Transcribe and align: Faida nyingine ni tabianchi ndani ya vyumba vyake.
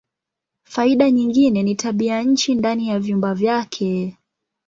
Faida 0.63 1.11
nyingine 1.11 1.63
ni 1.63 1.75
tabianchi 1.75 2.55
ndani 2.55 2.87
ya 2.87 2.99
vyumba 2.99 3.33
vyake. 3.33 4.17